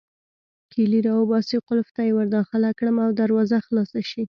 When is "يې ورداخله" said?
2.07-2.69